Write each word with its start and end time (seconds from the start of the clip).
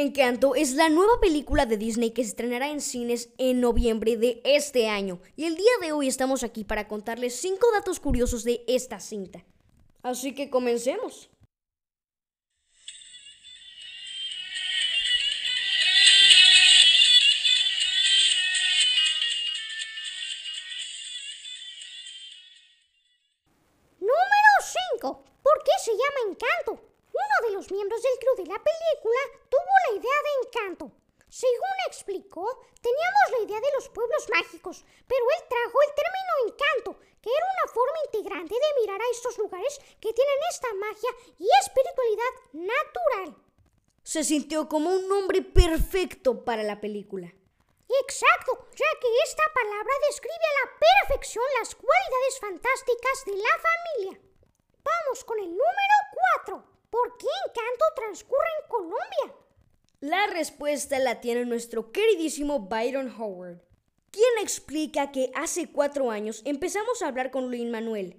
Encanto 0.00 0.54
es 0.54 0.74
la 0.74 0.88
nueva 0.90 1.18
película 1.20 1.66
de 1.66 1.76
Disney 1.76 2.12
que 2.12 2.22
se 2.22 2.28
estrenará 2.28 2.70
en 2.70 2.80
cines 2.80 3.30
en 3.36 3.60
noviembre 3.60 4.16
de 4.16 4.40
este 4.44 4.88
año. 4.88 5.20
Y 5.34 5.44
el 5.44 5.56
día 5.56 5.72
de 5.80 5.90
hoy 5.90 6.06
estamos 6.06 6.44
aquí 6.44 6.62
para 6.62 6.86
contarles 6.86 7.34
5 7.40 7.66
datos 7.72 7.98
curiosos 7.98 8.44
de 8.44 8.62
esta 8.68 9.00
cinta. 9.00 9.44
Así 10.04 10.36
que 10.36 10.50
comencemos. 10.50 11.30
Número 23.98 24.14
5. 24.92 25.24
¿Por 25.42 25.64
qué 25.64 25.72
se 25.82 25.90
llama 25.90 26.30
Encanto? 26.30 26.84
Uno 27.10 27.48
de 27.48 27.54
los 27.56 27.68
miembros 27.72 28.00
del 28.00 28.12
crew 28.20 28.44
de 28.44 28.52
la 28.52 28.62
película 28.62 29.47
la 29.88 29.96
idea 29.96 30.18
de 30.22 30.46
Encanto. 30.46 30.92
Según 31.28 31.76
explicó, 31.86 32.44
teníamos 32.80 33.26
la 33.32 33.44
idea 33.44 33.60
de 33.60 33.72
los 33.74 33.88
pueblos 33.90 34.28
mágicos, 34.30 34.84
pero 35.06 35.24
él 35.36 35.44
trajo 35.48 35.78
el 35.86 35.94
término 35.94 36.32
encanto, 36.46 36.98
que 37.20 37.28
era 37.28 37.46
una 37.60 37.72
forma 37.72 37.98
integrante 38.06 38.54
de 38.54 38.80
mirar 38.80 39.00
a 39.00 39.10
estos 39.10 39.36
lugares 39.36 39.78
que 40.00 40.12
tienen 40.12 40.38
esta 40.50 40.72
magia 40.74 41.10
y 41.38 41.46
espiritualidad 41.60 42.32
natural. 42.52 43.44
Se 44.02 44.24
sintió 44.24 44.68
como 44.70 44.88
un 44.88 45.06
nombre 45.06 45.42
perfecto 45.42 46.44
para 46.44 46.62
la 46.62 46.80
película. 46.80 47.30
Exacto, 48.02 48.68
ya 48.74 48.88
que 48.98 49.08
esta 49.24 49.42
palabra 49.52 49.92
describe 50.08 50.34
a 50.34 50.64
la 50.64 50.78
perfección 50.80 51.44
las 51.58 51.74
cualidades 51.74 52.40
fantásticas 52.40 53.24
de 53.26 53.36
la 53.36 53.54
familia. 53.68 54.20
Vamos 54.82 55.24
con 55.24 55.38
el 55.38 55.50
número 55.50 55.96
4. 56.46 56.64
¿Por 56.88 57.18
qué 57.18 57.26
Encanto 57.46 57.84
transcurre 57.94 58.48
en 58.62 58.68
Colombia? 58.68 59.47
La 60.00 60.28
respuesta 60.28 61.00
la 61.00 61.20
tiene 61.20 61.44
nuestro 61.44 61.90
queridísimo 61.90 62.60
Byron 62.60 63.12
Howard, 63.20 63.64
quien 64.12 64.30
explica 64.40 65.10
que 65.10 65.32
hace 65.34 65.72
cuatro 65.72 66.12
años 66.12 66.42
empezamos 66.44 67.02
a 67.02 67.08
hablar 67.08 67.32
con 67.32 67.48
Luis 67.48 67.68
Manuel 67.68 68.16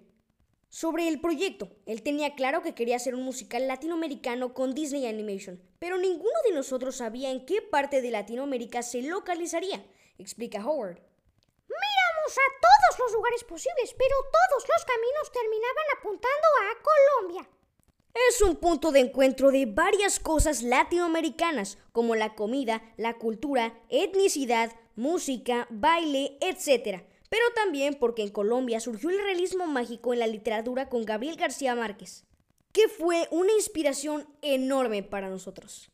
sobre 0.68 1.08
el 1.08 1.22
proyecto. 1.22 1.70
Él 1.86 2.04
tenía 2.04 2.36
claro 2.36 2.64
que 2.64 2.76
quería 2.76 2.98
hacer 2.98 3.16
un 3.16 3.24
musical 3.24 3.66
latinoamericano 3.66 4.54
con 4.54 4.76
Disney 4.76 5.08
Animation, 5.08 5.64
pero 5.80 5.98
ninguno 5.98 6.38
de 6.46 6.54
nosotros 6.54 6.98
sabía 6.98 7.32
en 7.32 7.46
qué 7.46 7.62
parte 7.62 8.02
de 8.02 8.12
Latinoamérica 8.12 8.84
se 8.84 9.02
localizaría, 9.02 9.82
explica 10.18 10.60
Howard. 10.60 10.98
Miramos 10.98 12.38
a 12.38 12.60
todos 12.60 13.00
los 13.00 13.14
lugares 13.14 13.46
posibles, 13.46 13.96
pero 13.98 14.16
todos 14.18 14.68
los 14.68 14.84
caminos 14.84 15.32
terminaban 15.32 15.86
apuntando 15.98 16.48
a 16.60 17.24
Colombia. 17.24 17.59
Es 18.14 18.42
un 18.42 18.56
punto 18.56 18.92
de 18.92 19.02
encuentro 19.02 19.52
de 19.52 19.66
varias 19.68 20.20
cosas 20.20 20.64
latinoamericanas, 20.64 21.78
como 21.92 22.16
la 22.16 22.34
comida, 22.34 22.82
la 22.98 23.18
cultura, 23.18 23.80
etnicidad, 23.90 24.72
música, 24.96 25.68
baile, 25.70 26.38
etc. 26.42 27.04
Pero 27.30 27.46
también 27.54 27.96
porque 27.96 28.24
en 28.24 28.32
Colombia 28.32 28.80
surgió 28.80 29.12
el 29.12 29.20
realismo 29.20 29.68
mágico 29.68 30.14
en 30.14 30.20
la 30.20 30.28
literatura 30.28 30.90
con 30.90 31.06
Gabriel 31.06 31.36
García 31.36 31.76
Márquez, 31.76 32.26
que 32.72 32.88
fue 32.88 33.28
una 33.30 33.54
inspiración 33.54 34.28
enorme 34.42 35.04
para 35.04 35.30
nosotros. 35.30 35.92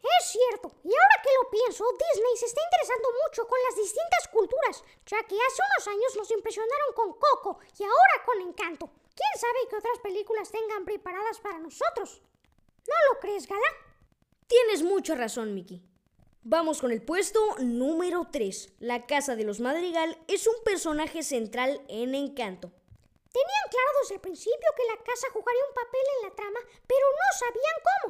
Es 0.00 0.30
cierto, 0.30 0.72
y 0.84 0.88
ahora 0.88 1.22
que 1.22 1.30
lo 1.42 1.50
pienso, 1.50 1.84
Disney 1.92 2.36
se 2.36 2.46
está 2.46 2.60
interesando 2.64 3.08
mucho 3.26 3.46
con 3.46 3.58
las 3.68 3.76
distintas 3.76 4.28
culturas, 4.32 4.84
ya 5.04 5.18
que 5.24 5.34
hace 5.34 5.62
unos 5.74 5.88
años 5.88 6.16
nos 6.16 6.30
impresionaron 6.30 6.94
con 6.94 7.12
Coco 7.14 7.58
y 7.78 7.82
ahora 7.82 8.24
con 8.24 8.40
Encanto. 8.40 8.90
¿Quién 9.20 9.38
sabe 9.38 9.68
qué 9.68 9.76
otras 9.76 9.98
películas 9.98 10.50
tengan 10.50 10.86
preparadas 10.86 11.40
para 11.40 11.58
nosotros? 11.58 12.22
¿No 12.88 12.94
lo 13.12 13.20
crees, 13.20 13.46
Gala? 13.46 13.70
Tienes 14.46 14.82
mucha 14.82 15.14
razón, 15.14 15.52
Mickey. 15.52 15.82
Vamos 16.42 16.80
con 16.80 16.90
el 16.90 17.02
puesto 17.02 17.38
número 17.58 18.28
3. 18.32 18.80
La 18.80 19.06
Casa 19.06 19.36
de 19.36 19.44
los 19.44 19.60
Madrigal 19.60 20.16
es 20.26 20.46
un 20.46 20.64
personaje 20.64 21.22
central 21.22 21.84
en 21.88 22.14
Encanto. 22.14 22.72
Tenían 23.30 23.66
claro 23.68 23.90
desde 24.00 24.14
el 24.14 24.22
principio 24.22 24.68
que 24.74 24.88
la 24.88 24.96
casa 25.04 25.28
jugaría 25.34 25.68
un 25.68 25.74
papel 25.74 26.06
en 26.16 26.22
la 26.24 26.34
trama, 26.34 26.60
pero 26.88 27.06
no 27.12 27.28
sabían 27.38 27.78
cómo. 27.84 28.08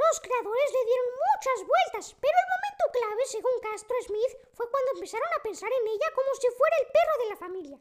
Los 0.00 0.20
creadores 0.20 0.72
le 0.72 0.84
dieron 0.86 1.08
muchas 1.12 1.58
vueltas, 1.60 2.16
pero 2.18 2.32
el 2.32 2.52
momento 2.56 2.84
clave, 2.96 3.22
según 3.26 3.60
Castro 3.60 3.96
Smith, 4.00 4.32
fue 4.54 4.70
cuando 4.70 4.92
empezaron 4.92 5.28
a 5.36 5.42
pensar 5.42 5.68
en 5.68 5.88
ella 5.88 6.08
como 6.14 6.34
si 6.40 6.48
fuera 6.56 6.76
el 6.80 6.88
perro 6.88 7.14
de 7.20 7.28
la 7.28 7.36
familia. 7.36 7.78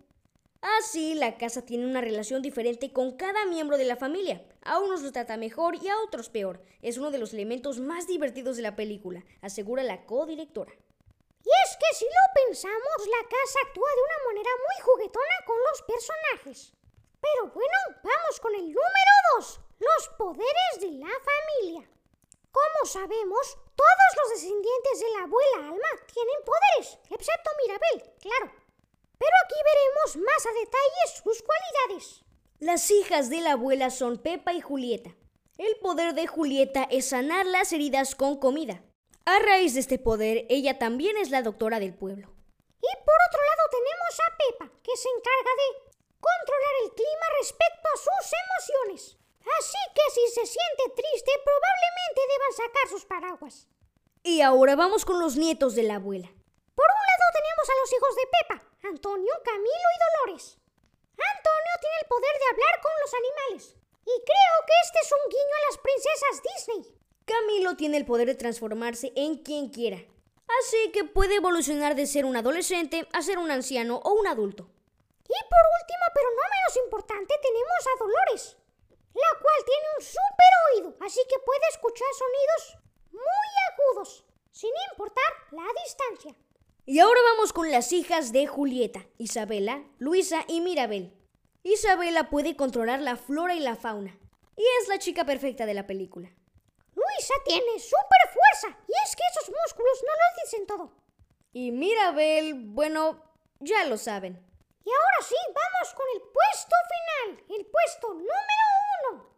Así, 0.79 1.13
la 1.13 1.37
casa 1.37 1.63
tiene 1.63 1.85
una 1.85 2.01
relación 2.01 2.41
diferente 2.41 2.91
con 2.91 3.17
cada 3.17 3.45
miembro 3.45 3.77
de 3.77 3.85
la 3.85 3.97
familia. 3.97 4.43
A 4.63 4.79
unos 4.79 5.03
los 5.03 5.11
trata 5.11 5.37
mejor 5.37 5.75
y 5.75 5.89
a 5.89 5.99
otros 5.99 6.29
peor. 6.29 6.59
Es 6.81 6.97
uno 6.97 7.11
de 7.11 7.19
los 7.19 7.33
elementos 7.33 7.79
más 7.79 8.07
divertidos 8.07 8.57
de 8.57 8.63
la 8.63 8.75
película, 8.75 9.23
asegura 9.43 9.83
la 9.83 10.07
codirectora. 10.07 10.73
Y 10.73 11.49
es 11.65 11.77
que 11.77 11.95
si 11.95 12.05
lo 12.05 12.47
pensamos, 12.47 12.97
la 12.97 13.29
casa 13.29 13.59
actúa 13.67 13.87
de 13.93 14.01
una 14.01 14.33
manera 14.33 14.49
muy 14.57 14.91
juguetona 14.91 15.37
con 15.45 15.55
los 15.69 15.81
personajes. 15.83 16.73
Pero 17.21 17.53
bueno, 17.53 18.01
vamos 18.01 18.39
con 18.41 18.55
el 18.55 18.65
número 18.65 19.13
2, 19.37 19.59
los 19.77 20.09
poderes 20.17 20.81
de 20.81 20.91
la 20.93 21.13
familia. 21.29 21.87
Como 22.51 22.85
sabemos, 22.87 23.57
todos 23.75 24.09
los 24.17 24.29
descendientes 24.31 24.99
de 24.99 25.11
la 25.11 25.23
abuela 25.25 25.69
Alma 25.69 25.91
tienen 26.11 26.41
poderes, 26.43 26.97
excepto 27.11 27.51
Mirabel, 27.61 28.13
claro. 28.19 28.64
Pero 29.17 29.31
aquí 29.45 29.55
veremos 29.65 30.27
más 30.27 30.45
a 30.45 30.53
detalle 30.59 31.21
sus 31.23 31.43
cualidades. 31.43 32.23
Las 32.59 32.89
hijas 32.91 33.29
de 33.29 33.41
la 33.41 33.53
abuela 33.53 33.89
son 33.89 34.17
Pepa 34.17 34.53
y 34.53 34.61
Julieta. 34.61 35.15
El 35.57 35.75
poder 35.77 36.15
de 36.15 36.27
Julieta 36.27 36.87
es 36.89 37.09
sanar 37.09 37.45
las 37.45 37.71
heridas 37.73 38.15
con 38.15 38.37
comida. 38.37 38.83
A 39.25 39.39
raíz 39.39 39.73
de 39.73 39.79
este 39.79 39.97
poder, 39.97 40.45
ella 40.49 40.77
también 40.77 41.17
es 41.17 41.31
la 41.31 41.41
doctora 41.41 41.79
del 41.79 41.93
pueblo. 41.93 42.27
Y 42.81 42.91
por 43.03 43.15
otro 43.29 43.41
lado 43.41 43.63
tenemos 43.71 44.19
a 44.19 44.37
Pepa, 44.37 44.81
que 44.83 44.95
se 44.97 45.09
encarga 45.09 45.51
de 45.55 45.85
controlar 46.19 46.75
el 46.83 46.91
clima 46.91 47.25
respecto 47.39 47.87
a 47.93 47.97
sus 47.97 48.31
emociones. 48.45 49.17
Así 49.59 49.77
que 49.93 50.11
si 50.13 50.27
se 50.33 50.45
siente 50.45 51.01
triste, 51.01 51.31
probablemente 51.43 52.21
deban 52.33 52.53
sacar 52.53 52.89
sus 52.89 53.05
paraguas. 53.05 53.67
Y 54.23 54.41
ahora 54.41 54.75
vamos 54.75 55.05
con 55.05 55.19
los 55.19 55.35
nietos 55.35 55.75
de 55.75 55.83
la 55.83 55.95
abuela. 55.95 56.31
Tenemos 57.65 57.69
a 57.69 57.81
los 57.81 57.93
hijos 57.93 58.15
de 58.15 58.27
Pepa, 58.27 58.63
Antonio, 58.89 59.33
Camilo 59.43 59.89
y 59.95 60.01
Dolores. 60.05 60.57
Antonio 61.17 61.73
tiene 61.81 61.97
el 62.01 62.07
poder 62.07 62.35
de 62.37 62.49
hablar 62.51 62.81
con 62.81 62.91
los 63.01 63.13
animales. 63.13 63.75
Y 64.05 64.15
creo 64.21 64.55
que 64.67 64.73
este 64.83 64.99
es 65.01 65.11
un 65.11 65.29
guiño 65.29 65.55
a 65.55 65.65
las 65.69 65.77
princesas 65.79 66.43
Disney. 66.43 66.99
Camilo 67.25 67.75
tiene 67.75 67.97
el 67.97 68.05
poder 68.05 68.27
de 68.27 68.35
transformarse 68.35 69.13
en 69.15 69.37
quien 69.41 69.69
quiera. 69.69 69.97
Así 70.59 70.91
que 70.91 71.05
puede 71.05 71.37
evolucionar 71.37 71.95
de 71.95 72.05
ser 72.05 72.25
un 72.25 72.37
adolescente 72.37 73.07
a 73.13 73.23
ser 73.23 73.39
un 73.39 73.49
anciano 73.49 73.97
o 74.03 74.11
un 74.13 74.27
adulto. 74.27 74.69
Y 75.25 75.39
por 75.49 75.63
último, 75.81 76.05
pero 76.13 76.29
no 76.29 76.43
menos 76.53 76.85
importante, 76.85 77.33
tenemos 77.41 77.81
a 77.81 77.97
Dolores, 77.97 78.57
la 79.15 79.39
cual 79.41 79.59
tiene 79.65 79.87
un 79.97 80.03
súper 80.05 80.51
oído, 80.69 80.97
así 81.03 81.21
que 81.27 81.39
puede 81.39 81.67
escuchar 81.71 82.07
sonidos 82.13 82.77
muy 83.11 83.49
agudos, 83.71 84.23
sin 84.51 84.71
importar 84.91 85.33
la 85.51 85.65
distancia. 85.83 86.35
Y 86.87 86.99
ahora 86.99 87.19
vamos 87.31 87.51
con 87.51 87.71
las 87.71 87.91
hijas 87.93 88.31
de 88.31 88.45
Julieta, 88.45 89.07
Isabela, 89.17 89.83
Luisa 89.97 90.45
y 90.47 90.61
Mirabel. 90.61 91.17
Isabela 91.63 92.29
puede 92.29 92.55
controlar 92.55 93.01
la 93.01 93.15
flora 93.15 93.55
y 93.55 93.59
la 93.59 93.75
fauna, 93.75 94.15
y 94.55 94.61
es 94.79 94.87
la 94.87 94.99
chica 94.99 95.25
perfecta 95.25 95.65
de 95.65 95.73
la 95.73 95.87
película. 95.87 96.29
Luisa 96.93 97.33
tiene 97.43 97.79
súper 97.79 98.29
fuerza, 98.31 98.77
y 98.87 98.91
es 99.03 99.15
que 99.15 99.23
esos 99.31 99.49
músculos 99.49 100.03
no 100.03 100.11
lo 100.11 100.43
dicen 100.43 100.67
todo. 100.67 100.91
Y 101.53 101.71
Mirabel, 101.71 102.53
bueno, 102.53 103.33
ya 103.59 103.83
lo 103.85 103.97
saben. 103.97 104.33
Y 104.85 104.89
ahora 104.89 105.27
sí, 105.27 105.35
vamos 105.47 105.93
con 105.95 106.05
el 106.13 106.21
puesto 106.21 106.75
final, 106.93 107.57
el 107.57 107.65
puesto 107.65 108.09
número 108.09 108.33
uno. 109.11 109.35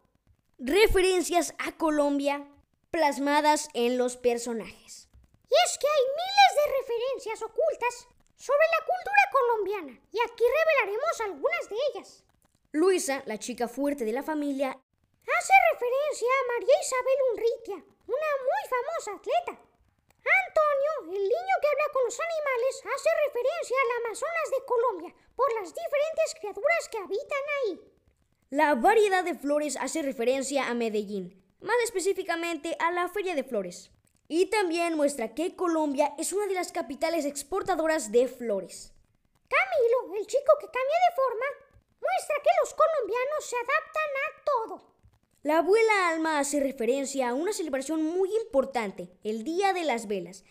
Referencias 0.58 1.54
a 1.58 1.72
Colombia 1.78 2.46
plasmadas 2.90 3.70
en 3.72 3.96
los 3.96 4.18
personajes. 4.18 5.07
Y 5.50 5.54
es 5.64 5.78
que 5.78 5.86
hay 5.86 6.04
miles 6.22 6.52
de 6.56 6.72
referencias 6.78 7.42
ocultas 7.42 8.08
sobre 8.36 8.66
la 8.78 8.84
cultura 8.86 9.22
colombiana, 9.32 10.00
y 10.12 10.18
aquí 10.20 10.44
revelaremos 10.44 11.20
algunas 11.20 11.68
de 11.68 11.76
ellas. 11.90 12.24
Luisa, 12.72 13.22
la 13.26 13.38
chica 13.38 13.66
fuerte 13.66 14.04
de 14.04 14.12
la 14.12 14.22
familia, 14.22 14.70
hace 14.70 15.54
referencia 15.72 16.28
a 16.28 16.46
María 16.52 16.76
Isabel 16.80 17.18
Unriquia, 17.32 17.76
una 18.06 18.30
muy 18.46 18.62
famosa 18.68 19.10
atleta. 19.16 19.68
Antonio, 20.18 21.16
el 21.16 21.22
niño 21.22 21.54
que 21.60 21.68
habla 21.68 21.92
con 21.92 22.04
los 22.04 22.20
animales, 22.20 22.74
hace 22.94 23.08
referencia 23.26 23.76
al 23.82 24.04
Amazonas 24.04 24.50
de 24.52 24.64
Colombia 24.66 25.14
por 25.34 25.52
las 25.54 25.74
diferentes 25.74 26.34
criaturas 26.38 26.88
que 26.90 26.98
habitan 26.98 27.44
ahí. 27.58 27.80
La 28.50 28.74
variedad 28.74 29.24
de 29.24 29.34
flores 29.34 29.76
hace 29.76 30.02
referencia 30.02 30.68
a 30.68 30.74
Medellín, 30.74 31.42
más 31.60 31.76
específicamente 31.84 32.76
a 32.78 32.92
la 32.92 33.08
Feria 33.08 33.34
de 33.34 33.44
Flores. 33.44 33.90
Y 34.28 34.46
también 34.46 34.94
muestra 34.94 35.34
que 35.34 35.56
Colombia 35.56 36.14
es 36.18 36.34
una 36.34 36.46
de 36.46 36.54
las 36.54 36.70
capitales 36.70 37.24
exportadoras 37.24 38.12
de 38.12 38.28
flores. 38.28 38.92
Camilo, 39.48 40.14
el 40.20 40.26
chico 40.26 40.52
que 40.60 40.66
cambia 40.66 40.98
de 41.08 41.16
forma, 41.16 41.46
muestra 41.98 42.36
que 42.44 42.50
los 42.60 42.74
colombianos 42.74 43.44
se 43.44 43.56
adaptan 43.56 44.10
a 44.24 44.44
todo. 44.44 44.98
La 45.42 45.58
abuela 45.58 46.10
Alma 46.10 46.38
hace 46.38 46.60
referencia 46.60 47.30
a 47.30 47.34
una 47.34 47.54
celebración 47.54 48.02
muy 48.02 48.28
importante, 48.36 49.08
el 49.24 49.44
Día 49.44 49.72
de 49.72 49.84
las 49.84 50.06
Velas, 50.06 50.44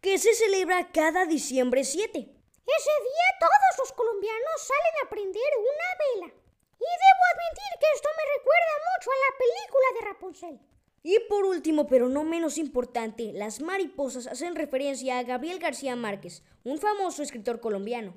que 0.00 0.16
se 0.18 0.32
celebra 0.34 0.90
cada 0.92 1.26
diciembre 1.26 1.84
7. 1.84 2.18
Ese 2.18 2.94
día 3.04 3.28
todos 3.38 3.78
los 3.78 3.92
colombianos 3.92 4.56
salen 4.56 4.94
a 5.04 5.10
prender 5.10 5.52
una 5.58 5.88
vela. 5.98 6.34
Y 6.80 6.88
debo 7.04 7.22
admitir 7.34 7.72
que 7.80 7.86
esto 7.94 8.08
me 8.16 8.24
recuerda 8.38 8.74
mucho 8.88 9.10
a 9.10 9.20
la 9.20 9.32
película 9.36 9.86
de 9.92 10.00
Rapunzel. 10.06 10.79
Y 11.02 11.18
por 11.30 11.46
último, 11.46 11.86
pero 11.86 12.08
no 12.08 12.24
menos 12.24 12.58
importante, 12.58 13.32
las 13.32 13.60
mariposas 13.60 14.26
hacen 14.26 14.54
referencia 14.54 15.18
a 15.18 15.22
Gabriel 15.22 15.58
García 15.58 15.96
Márquez, 15.96 16.42
un 16.62 16.78
famoso 16.78 17.22
escritor 17.22 17.60
colombiano. 17.60 18.14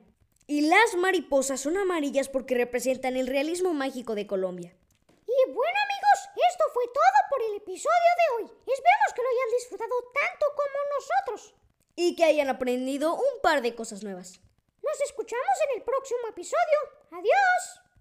Y 0.47 0.67
las 0.67 0.95
mariposas 0.97 1.61
son 1.61 1.77
amarillas 1.77 2.27
porque 2.27 2.55
representan 2.55 3.15
el 3.15 3.27
realismo 3.27 3.73
mágico 3.73 4.15
de 4.15 4.27
Colombia. 4.27 4.75
Y 5.25 5.51
bueno 5.51 5.77
amigos, 5.85 6.29
esto 6.51 6.65
fue 6.73 6.83
todo 6.87 7.19
por 7.29 7.41
el 7.41 7.55
episodio 7.55 8.11
de 8.17 8.35
hoy. 8.35 8.51
Esperemos 8.51 9.13
que 9.15 9.21
lo 9.21 9.29
hayan 9.29 9.57
disfrutado 9.57 9.95
tanto 10.13 10.45
como 10.55 10.77
nosotros. 10.97 11.55
Y 11.95 12.15
que 12.15 12.25
hayan 12.25 12.49
aprendido 12.49 13.13
un 13.13 13.41
par 13.41 13.61
de 13.61 13.75
cosas 13.75 14.03
nuevas. 14.03 14.41
Nos 14.81 15.01
escuchamos 15.01 15.57
en 15.69 15.77
el 15.77 15.83
próximo 15.83 16.27
episodio. 16.27 16.79
Adiós. 17.11 17.82